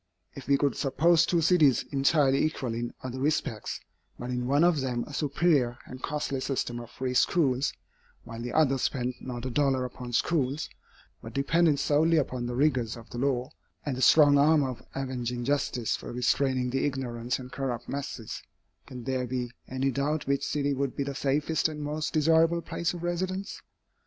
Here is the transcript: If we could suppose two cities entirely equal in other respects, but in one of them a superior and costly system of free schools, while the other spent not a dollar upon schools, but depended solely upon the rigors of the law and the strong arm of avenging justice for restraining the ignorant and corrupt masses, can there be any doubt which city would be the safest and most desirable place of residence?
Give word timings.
If 0.33 0.47
we 0.47 0.57
could 0.57 0.75
suppose 0.75 1.27
two 1.27 1.41
cities 1.41 1.85
entirely 1.91 2.43
equal 2.43 2.73
in 2.73 2.91
other 3.03 3.19
respects, 3.19 3.79
but 4.17 4.31
in 4.31 4.47
one 4.47 4.63
of 4.63 4.81
them 4.81 5.03
a 5.03 5.13
superior 5.13 5.77
and 5.85 6.01
costly 6.01 6.41
system 6.41 6.79
of 6.79 6.89
free 6.89 7.13
schools, 7.13 7.71
while 8.23 8.41
the 8.41 8.51
other 8.51 8.79
spent 8.79 9.17
not 9.21 9.45
a 9.45 9.51
dollar 9.51 9.85
upon 9.85 10.11
schools, 10.13 10.71
but 11.21 11.33
depended 11.35 11.77
solely 11.77 12.17
upon 12.17 12.47
the 12.47 12.55
rigors 12.55 12.97
of 12.97 13.11
the 13.11 13.19
law 13.19 13.51
and 13.85 13.95
the 13.95 14.01
strong 14.01 14.39
arm 14.39 14.63
of 14.63 14.81
avenging 14.95 15.45
justice 15.45 15.95
for 15.95 16.11
restraining 16.11 16.71
the 16.71 16.83
ignorant 16.83 17.37
and 17.37 17.51
corrupt 17.51 17.87
masses, 17.87 18.41
can 18.87 19.03
there 19.03 19.27
be 19.27 19.51
any 19.67 19.91
doubt 19.91 20.25
which 20.25 20.43
city 20.43 20.73
would 20.73 20.95
be 20.95 21.03
the 21.03 21.13
safest 21.13 21.67
and 21.69 21.79
most 21.83 22.11
desirable 22.11 22.63
place 22.63 22.95
of 22.95 23.03
residence? 23.03 23.61